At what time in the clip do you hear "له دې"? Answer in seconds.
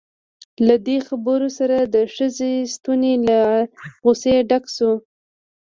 0.67-0.97